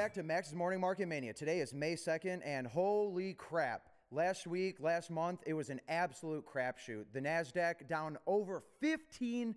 [0.00, 1.34] back to Max's Morning Market Mania.
[1.34, 3.90] Today is May 2nd, and holy crap.
[4.10, 7.04] Last week, last month, it was an absolute crapshoot.
[7.12, 9.54] The NASDAQ down over 15%.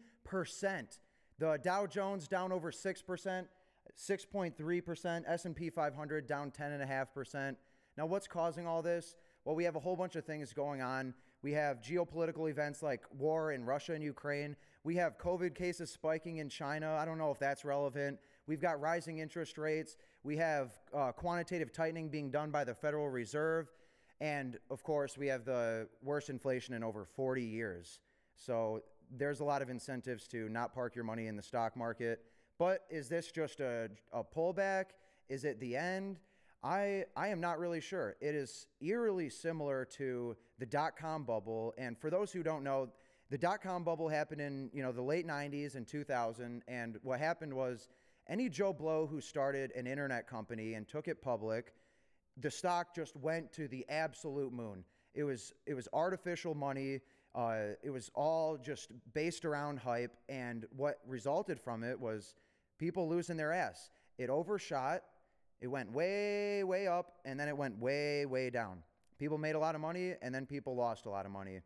[1.39, 3.45] The Dow Jones down over 6%,
[3.97, 5.23] 6.3%.
[5.25, 7.55] S&P 500 down 10.5%.
[7.97, 9.15] Now, what's causing all this?
[9.45, 11.13] Well, we have a whole bunch of things going on.
[11.41, 14.57] We have geopolitical events like war in Russia and Ukraine.
[14.83, 16.97] We have COVID cases spiking in China.
[16.99, 18.19] I don't know if that's relevant.
[18.45, 19.95] We've got rising interest rates.
[20.23, 23.71] We have uh, quantitative tightening being done by the Federal Reserve.
[24.19, 27.99] And of course, we have the worst inflation in over 40 years.
[28.35, 32.21] So there's a lot of incentives to not park your money in the stock market.
[32.57, 34.85] But is this just a, a pullback?
[35.29, 36.19] Is it the end?
[36.63, 38.15] I, I am not really sure.
[38.21, 41.73] It is eerily similar to the dot com bubble.
[41.77, 42.89] And for those who don't know,
[43.29, 46.61] the dot com bubble happened in you know the late 90s and 2000.
[46.67, 47.89] And what happened was
[48.27, 51.73] any Joe Blow who started an internet company and took it public,
[52.37, 54.83] the stock just went to the absolute moon.
[55.13, 57.01] It was it was artificial money.
[57.35, 60.15] Uh, it was all just based around hype.
[60.29, 62.35] And what resulted from it was
[62.77, 63.89] people losing their ass.
[64.17, 65.01] It overshot
[65.63, 68.83] it went way, way up, and then it went way, way down.
[69.17, 71.61] People made a lot of money, and then people lost a lot of money.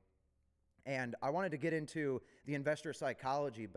[0.85, 3.67] And I wanted to get into the investor psychology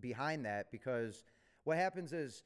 [0.00, 1.22] behind that because
[1.68, 2.44] what happens is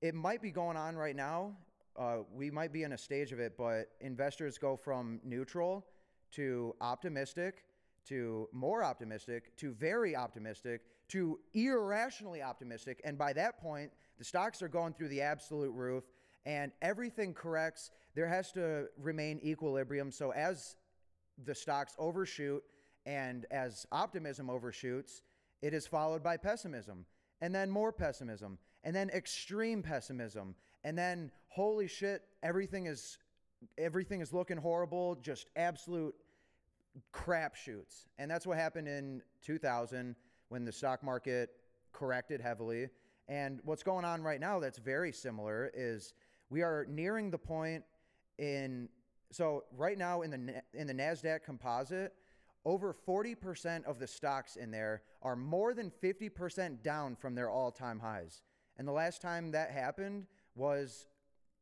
[0.00, 1.52] it might be going on right now.
[1.98, 5.84] Uh, we might be in a stage of it, but investors go from neutral
[6.30, 7.64] to optimistic
[8.06, 13.02] to more optimistic to very optimistic to irrationally optimistic.
[13.04, 16.04] And by that point, the stocks are going through the absolute roof
[16.46, 17.90] and everything corrects.
[18.14, 20.10] There has to remain equilibrium.
[20.10, 20.76] So as
[21.44, 22.64] the stocks overshoot
[23.04, 25.22] and as optimism overshoots,
[25.60, 27.04] it is followed by pessimism
[27.40, 30.54] and then more pessimism and then extreme pessimism
[30.84, 33.18] and then holy shit everything is
[33.76, 36.14] everything is looking horrible just absolute
[37.12, 38.06] crapshoots.
[38.18, 40.14] And that's what happened in 2000
[40.48, 41.50] when the stock market
[41.92, 42.88] corrected heavily.
[43.28, 46.14] And what's going on right now that's very similar is
[46.50, 47.84] we are nearing the point
[48.38, 48.88] in
[49.30, 52.14] so right now in the in the Nasdaq Composite,
[52.68, 57.98] over 40% of the stocks in there are more than 50% down from their all-time
[57.98, 58.42] highs.
[58.76, 61.06] And the last time that happened was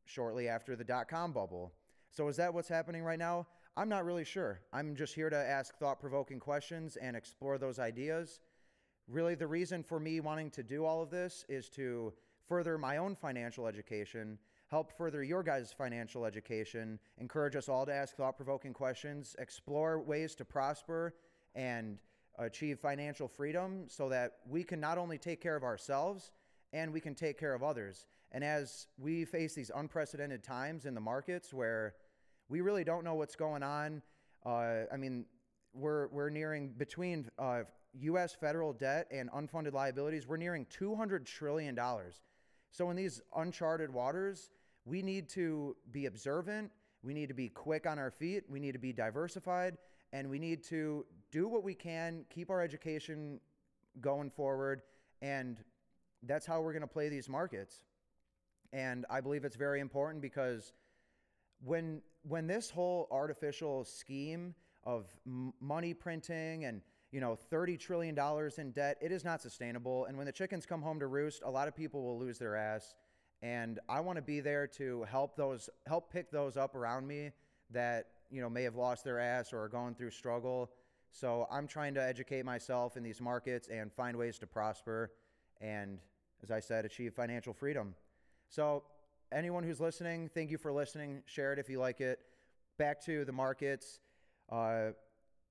[0.03, 1.71] shortly after the dot com bubble.
[2.11, 3.47] So is that what's happening right now?
[3.77, 4.59] I'm not really sure.
[4.73, 8.41] I'm just here to ask thought-provoking questions and explore those ideas.
[9.07, 12.13] Really the reason for me wanting to do all of this is to
[12.49, 14.37] further my own financial education,
[14.69, 20.01] help further your guys' financial education, encourage us all to ask thought provoking questions, explore
[20.01, 21.13] ways to prosper
[21.55, 21.97] and
[22.39, 26.31] achieve financial freedom so that we can not only take care of ourselves
[26.73, 28.07] and we can take care of others.
[28.31, 31.95] And as we face these unprecedented times in the markets where
[32.49, 34.01] we really don't know what's going on,
[34.45, 35.25] uh, I mean,
[35.73, 37.63] we're, we're nearing between uh,
[38.01, 38.35] U.S.
[38.35, 41.77] federal debt and unfunded liabilities, we're nearing $200 trillion.
[42.71, 44.49] So, in these uncharted waters,
[44.87, 46.71] we need to be observant.
[47.03, 48.43] We need to be quick on our feet.
[48.49, 49.77] We need to be diversified.
[50.13, 53.39] And we need to do what we can, keep our education
[53.99, 54.81] going forward.
[55.21, 55.57] And
[56.23, 57.83] that's how we're going to play these markets.
[58.71, 60.73] And I believe it's very important because
[61.63, 64.55] when, when this whole artificial scheme
[64.85, 65.05] of
[65.59, 66.81] money printing and
[67.11, 68.17] you know, $30 trillion
[68.57, 68.97] in debt.
[69.01, 70.05] It is not sustainable.
[70.05, 72.55] And when the chickens come home to roost, a lot of people will lose their
[72.55, 72.95] ass.
[73.41, 77.31] And I want to be there to help those, help pick those up around me
[77.71, 80.71] that, you know, may have lost their ass or are going through struggle.
[81.11, 85.11] So I'm trying to educate myself in these markets and find ways to prosper
[85.61, 85.99] and,
[86.43, 87.95] as I said, achieve financial freedom.
[88.49, 88.83] So,
[89.31, 91.23] anyone who's listening, thank you for listening.
[91.25, 92.19] Share it if you like it.
[92.77, 93.99] Back to the markets.
[94.51, 94.91] Uh,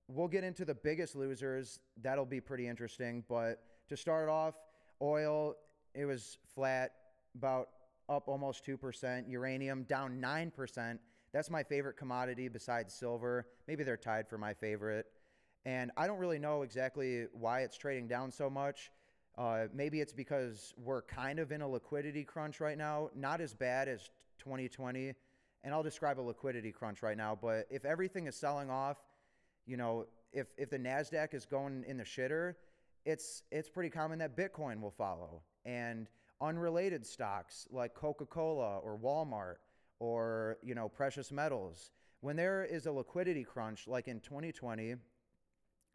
[0.08, 1.80] We'll get into the biggest losers.
[2.00, 3.24] That'll be pretty interesting.
[3.28, 4.54] But to start off,
[5.02, 5.56] oil,
[5.94, 6.92] it was flat,
[7.34, 7.68] about
[8.08, 9.28] up almost 2%.
[9.28, 10.98] Uranium down 9%.
[11.32, 13.46] That's my favorite commodity besides silver.
[13.66, 15.06] Maybe they're tied for my favorite.
[15.64, 18.90] And I don't really know exactly why it's trading down so much.
[19.36, 23.52] Uh, maybe it's because we're kind of in a liquidity crunch right now, not as
[23.52, 25.12] bad as 2020.
[25.64, 27.36] And I'll describe a liquidity crunch right now.
[27.40, 28.98] But if everything is selling off,
[29.66, 32.54] you know, if if the Nasdaq is going in the shitter,
[33.04, 36.08] it's it's pretty common that Bitcoin will follow and
[36.40, 39.56] unrelated stocks like Coca-Cola or Walmart
[39.98, 41.92] or you know precious metals.
[42.20, 44.96] When there is a liquidity crunch like in 2020,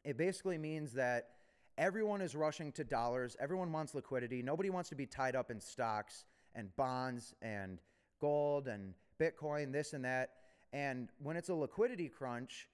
[0.03, 1.29] it basically means that
[1.77, 5.59] everyone is rushing to dollars, everyone wants liquidity, nobody wants to be tied up in
[5.59, 7.79] stocks and bonds and
[8.19, 10.31] gold and Bitcoin, this and that.
[10.73, 12.67] And when it's a liquidity crunch,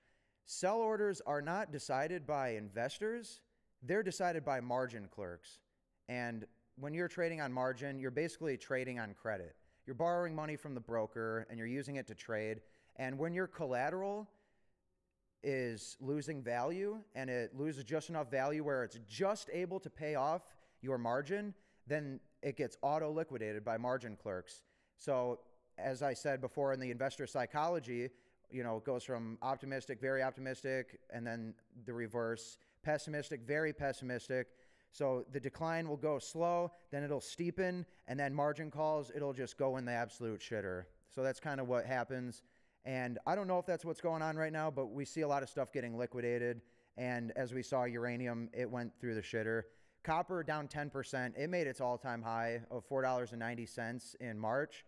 [0.45, 3.41] sell orders are not decided by investors,
[3.83, 5.59] they're decided by margin clerks.
[6.09, 6.45] And
[6.79, 9.55] when you're trading on margin, you're basically trading on credit.
[9.85, 12.61] You're borrowing money from the broker and you're using it to trade.
[12.97, 14.29] And when your collateral
[15.43, 20.15] is losing value and it loses just enough value where it's just able to pay
[20.15, 20.41] off
[20.81, 21.53] your margin,
[21.87, 24.63] then it gets auto liquidated by margin clerks.
[24.97, 25.39] So,
[25.79, 28.09] as I said before in the investor psychology,
[28.49, 31.53] you know, it goes from optimistic, very optimistic, and then
[31.85, 34.47] the reverse, pessimistic, very pessimistic.
[34.91, 39.57] So the decline will go slow, then it'll steepen, and then margin calls, it'll just
[39.57, 40.85] go in the absolute shitter.
[41.09, 42.43] So that's kind of what happens.
[42.85, 45.27] And I don't know if that's what's going on right now, but we see a
[45.27, 46.61] lot of stuff getting liquidated.
[46.95, 49.63] And as we saw uranium, it went through the shitter.
[50.03, 51.37] Copper down 10%.
[51.37, 54.85] It made its all time high of $4.90 in March,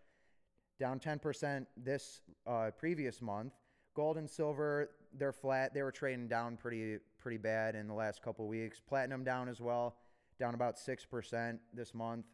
[0.78, 3.52] down 10% this uh, previous month.
[4.00, 5.74] Gold and silver, they're flat.
[5.74, 8.80] They were trading down pretty pretty bad in the last couple weeks.
[8.80, 9.96] Platinum down as well,
[10.38, 12.24] down about 6% this month.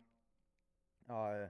[1.10, 1.48] Uh,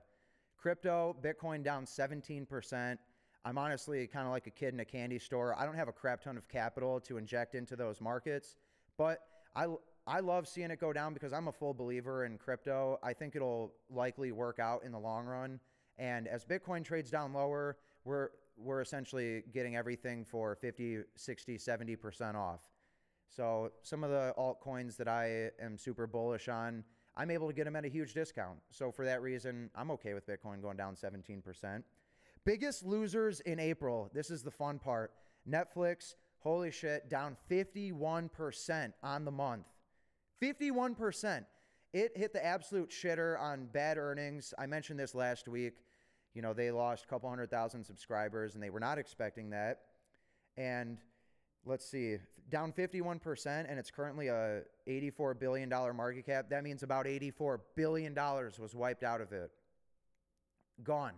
[0.57, 2.97] crypto, Bitcoin down 17%.
[3.45, 5.55] I'm honestly kind of like a kid in a candy store.
[5.59, 8.57] I don't have a crap ton of capital to inject into those markets,
[8.97, 9.19] but
[9.55, 9.67] I,
[10.07, 12.99] I love seeing it go down because I'm a full believer in crypto.
[13.03, 15.61] I think it'll likely work out in the long run.
[15.99, 17.77] And as Bitcoin trades down lower,
[18.07, 22.61] we're, we're essentially getting everything for 50, 60, 70% off.
[23.29, 26.85] So some of the altcoins that I am super bullish on,
[27.17, 28.59] I'm able to get them at a huge discount.
[28.71, 31.83] So for that reason, I'm okay with Bitcoin going down 17%.
[32.45, 34.11] Biggest losers in April.
[34.15, 35.13] This is the fun part.
[35.49, 39.67] Netflix, holy shit, down 51% on the month.
[40.43, 41.45] 51%.
[41.93, 44.53] It hit the absolute shitter on bad earnings.
[44.59, 45.79] I mentioned this last week.
[46.37, 49.81] You know, they lost a couple hundred thousand subscribers and they were not expecting that.
[50.59, 50.99] And
[51.65, 52.19] let's see,
[52.51, 56.51] down 51%, and it's currently a $84 billion market cap.
[56.51, 59.51] That means about $84 billion was wiped out of it.
[60.85, 61.15] Gone,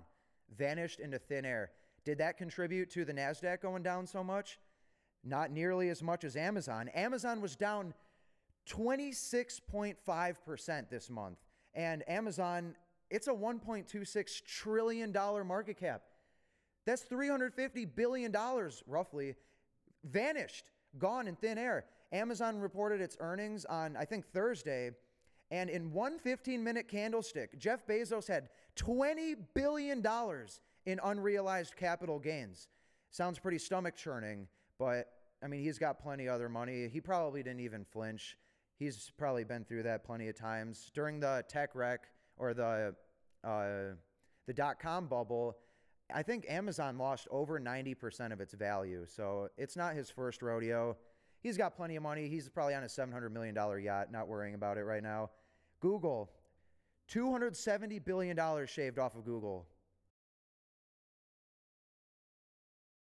[0.56, 1.72] vanished into thin air.
[2.04, 4.60] Did that contribute to the NASDAQ going down so much?
[5.24, 6.86] Not nearly as much as Amazon.
[6.94, 7.92] Amazon was down
[8.70, 11.38] 26.5% this month.
[11.74, 12.76] And Amazon,
[13.10, 16.02] it's a $1.26 trillion market cap.
[16.86, 18.34] That's $350 billion
[18.86, 19.34] roughly
[20.04, 20.64] vanished,
[20.98, 21.84] gone in thin air.
[22.12, 24.92] Amazon reported its earnings on, I think, Thursday.
[25.50, 30.04] And in one 15 minute candlestick, Jeff Bezos had $20 billion
[30.86, 32.68] in unrealized capital gains.
[33.10, 34.46] Sounds pretty stomach churning,
[34.78, 35.08] but
[35.42, 36.88] I mean, he's got plenty other money.
[36.88, 38.36] He probably didn't even flinch.
[38.78, 40.90] He's probably been through that plenty of times.
[40.94, 42.06] During the tech wreck
[42.38, 42.94] or the,
[43.44, 43.94] uh,
[44.46, 45.56] the dot com bubble,
[46.12, 49.04] I think Amazon lost over 90% of its value.
[49.06, 50.96] So it's not his first rodeo.
[51.42, 52.28] He's got plenty of money.
[52.28, 55.30] He's probably on a $700 million yacht, not worrying about it right now.
[55.80, 56.30] Google,
[57.12, 59.66] $270 billion shaved off of Google.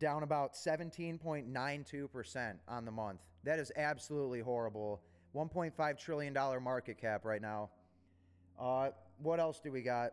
[0.00, 3.20] Down about 17.92% on the month.
[3.44, 5.02] That is absolutely horrible.
[5.34, 7.70] $1.5 trillion market cap right now.
[8.60, 10.12] Uh, what else do we got?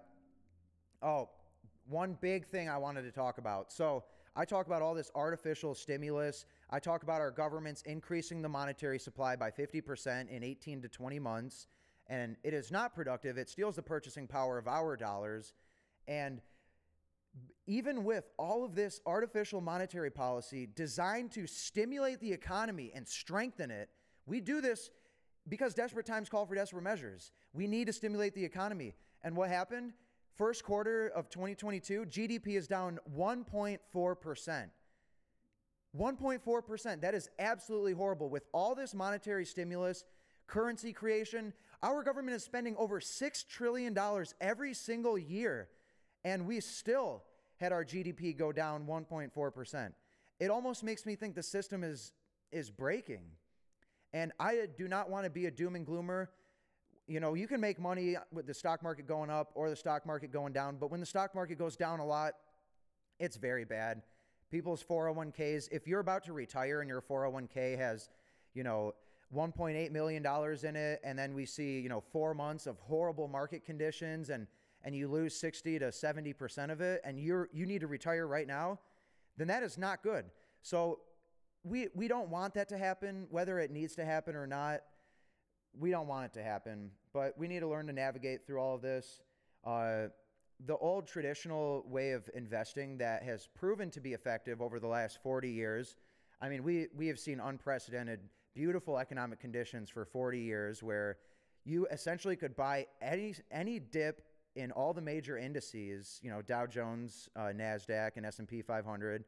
[1.01, 1.29] Oh,
[1.87, 3.71] one big thing I wanted to talk about.
[3.71, 4.03] So,
[4.35, 6.45] I talk about all this artificial stimulus.
[6.69, 11.19] I talk about our government's increasing the monetary supply by 50% in 18 to 20
[11.19, 11.67] months.
[12.07, 13.37] And it is not productive.
[13.37, 15.53] It steals the purchasing power of our dollars.
[16.07, 16.41] And
[17.67, 23.69] even with all of this artificial monetary policy designed to stimulate the economy and strengthen
[23.69, 23.89] it,
[24.25, 24.89] we do this
[25.47, 27.31] because desperate times call for desperate measures.
[27.53, 28.93] We need to stimulate the economy.
[29.23, 29.93] And what happened?
[30.35, 34.69] First quarter of 2022, GDP is down 1.4%.
[35.97, 37.01] 1.4%.
[37.01, 38.29] That is absolutely horrible.
[38.29, 40.05] With all this monetary stimulus,
[40.47, 43.97] currency creation, our government is spending over $6 trillion
[44.39, 45.69] every single year,
[46.23, 47.23] and we still
[47.57, 49.91] had our GDP go down 1.4%.
[50.39, 52.13] It almost makes me think the system is,
[52.51, 53.21] is breaking.
[54.13, 56.29] And I do not want to be a doom and gloomer
[57.11, 60.05] you know, you can make money with the stock market going up or the stock
[60.05, 62.35] market going down, but when the stock market goes down a lot,
[63.19, 64.01] it's very bad.
[64.49, 68.09] People's 401ks, if you're about to retire and your 401k has,
[68.53, 68.93] you know,
[69.35, 70.25] $1.8 million
[70.63, 74.47] in it, and then we see, you know, four months of horrible market conditions and
[74.83, 78.47] and you lose 60 to 70% of it and you're you need to retire right
[78.47, 78.79] now,
[79.37, 80.25] then that is not good.
[80.63, 80.99] So
[81.63, 84.81] we we don't want that to happen, whether it needs to happen or not
[85.79, 88.75] we don't want it to happen, but we need to learn to navigate through all
[88.75, 89.21] of this.
[89.63, 90.07] Uh,
[90.65, 95.21] the old traditional way of investing that has proven to be effective over the last
[95.23, 95.95] 40 years.
[96.39, 98.19] I mean, we, we have seen unprecedented,
[98.53, 101.17] beautiful economic conditions for 40 years where
[101.63, 104.23] you essentially could buy any, any dip
[104.55, 109.23] in all the major indices, you know, Dow Jones, uh, Nasdaq, and S&P 500.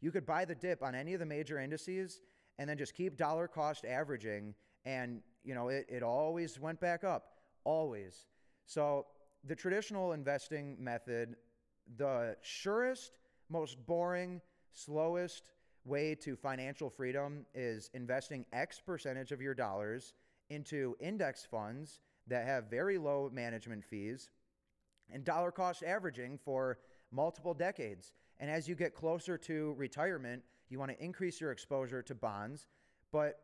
[0.00, 2.20] You could buy the dip on any of the major indices
[2.58, 7.04] and then just keep dollar cost averaging, and you know, it, it always went back
[7.04, 7.32] up,
[7.64, 8.26] always.
[8.66, 9.06] So
[9.44, 11.36] the traditional investing method,
[11.96, 14.40] the surest, most boring,
[14.72, 15.52] slowest
[15.84, 20.14] way to financial freedom is investing X percentage of your dollars
[20.50, 24.30] into index funds that have very low management fees
[25.12, 26.78] and dollar cost averaging for
[27.12, 28.12] multiple decades.
[28.38, 32.66] And as you get closer to retirement, you want to increase your exposure to bonds.
[33.12, 33.40] But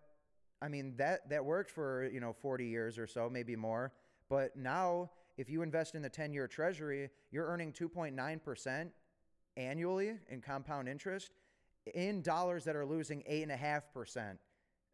[0.60, 3.92] I mean that that worked for, you know, 40 years or so, maybe more.
[4.28, 8.90] But now if you invest in the 10-year treasury, you're earning 2.9%
[9.56, 11.32] annually in compound interest
[11.94, 14.36] in dollars that are losing 8.5%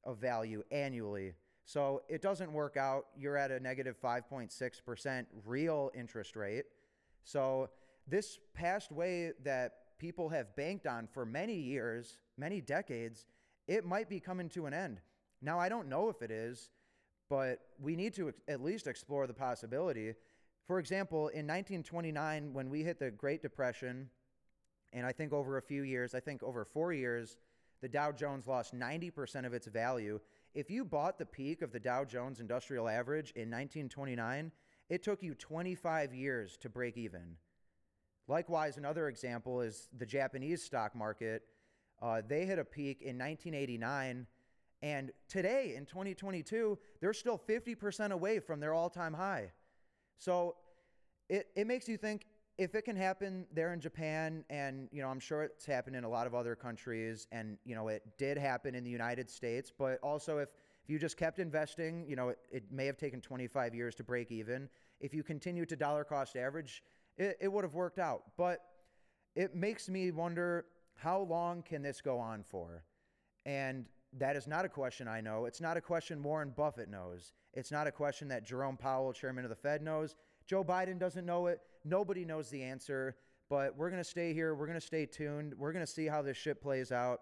[0.04, 1.34] of value annually.
[1.64, 3.06] So it doesn't work out.
[3.16, 6.64] You're at a negative 5.6% real interest rate.
[7.24, 7.68] So
[8.06, 13.26] this past way that people have banked on for many years, many decades,
[13.66, 15.00] it might be coming to an end.
[15.42, 16.70] Now, I don't know if it is,
[17.28, 20.14] but we need to at least explore the possibility.
[20.66, 24.08] For example, in 1929, when we hit the Great Depression,
[24.92, 27.36] and I think over a few years, I think over four years,
[27.80, 30.18] the Dow Jones lost 90% of its value.
[30.54, 34.50] If you bought the peak of the Dow Jones Industrial Average in 1929,
[34.88, 37.36] it took you 25 years to break even.
[38.28, 41.44] Likewise, another example is the Japanese stock market.
[42.00, 44.26] Uh, they hit a peak in 1989,
[44.82, 49.50] and today in 2022, they're still 50% away from their all time high.
[50.18, 50.56] So
[51.30, 52.26] it, it makes you think
[52.58, 56.04] if it can happen there in Japan, and you know, I'm sure it's happened in
[56.04, 59.72] a lot of other countries, and you know, it did happen in the United States,
[59.76, 60.50] but also if,
[60.84, 64.04] if you just kept investing, you know, it, it may have taken 25 years to
[64.04, 64.68] break even.
[65.00, 66.82] If you continue to dollar cost average,
[67.18, 68.22] it, it would have worked out.
[68.36, 68.60] But
[69.34, 72.84] it makes me wonder how long can this go on for?
[73.44, 73.86] And
[74.18, 75.44] that is not a question I know.
[75.44, 77.32] It's not a question Warren Buffett knows.
[77.54, 80.16] It's not a question that Jerome Powell, chairman of the Fed, knows.
[80.46, 81.60] Joe Biden doesn't know it.
[81.84, 83.16] Nobody knows the answer.
[83.50, 84.54] But we're going to stay here.
[84.54, 85.54] We're going to stay tuned.
[85.56, 87.20] We're going to see how this shit plays out.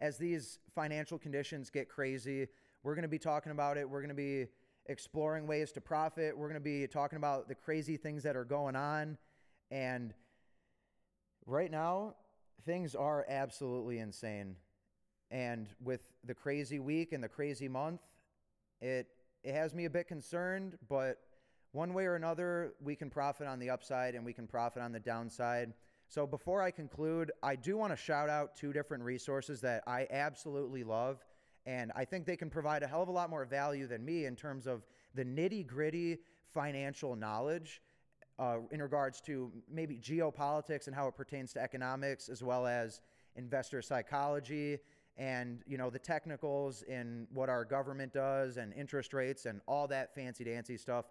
[0.00, 2.48] As these financial conditions get crazy,
[2.82, 3.88] we're going to be talking about it.
[3.88, 4.46] We're going to be
[4.86, 6.36] exploring ways to profit.
[6.36, 9.16] We're going to be talking about the crazy things that are going on.
[9.70, 10.12] And
[11.46, 12.14] right now,
[12.64, 14.56] things are absolutely insane.
[15.30, 18.00] And with the crazy week and the crazy month,
[18.80, 19.08] it
[19.44, 21.18] it has me a bit concerned, but
[21.72, 24.92] one way or another, we can profit on the upside and we can profit on
[24.92, 25.72] the downside.
[26.08, 30.06] So before I conclude, I do want to shout out two different resources that I
[30.10, 31.24] absolutely love
[31.66, 34.26] and I think they can provide a hell of a lot more value than me
[34.26, 34.82] in terms of
[35.14, 36.18] the nitty gritty
[36.52, 37.80] financial knowledge
[38.38, 43.00] uh, in regards to maybe geopolitics and how it pertains to economics, as well as
[43.36, 44.78] investor psychology
[45.18, 49.86] and you know the technicals in what our government does and interest rates and all
[49.86, 51.06] that fancy dancy stuff.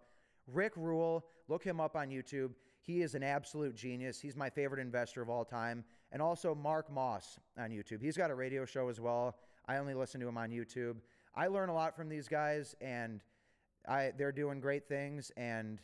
[0.47, 2.51] Rick Rule, look him up on YouTube.
[2.81, 4.19] He is an absolute genius.
[4.19, 5.83] He's my favorite investor of all time.
[6.11, 8.01] And also Mark Moss on YouTube.
[8.01, 9.37] He's got a radio show as well.
[9.67, 10.97] I only listen to them on YouTube.
[11.35, 13.21] I learn a lot from these guys, and
[13.87, 15.31] I they're doing great things.
[15.37, 15.79] And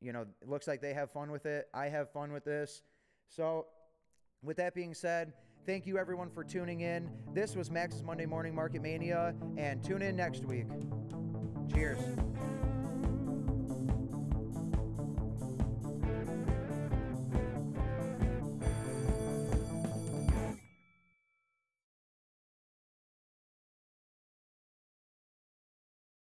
[0.00, 1.68] you know, it looks like they have fun with it.
[1.74, 2.82] I have fun with this.
[3.28, 3.66] So,
[4.42, 5.32] with that being said,
[5.66, 7.10] thank you everyone for tuning in.
[7.32, 10.66] This was Max's Monday Morning Market Mania, and tune in next week.
[11.72, 11.98] Cheers.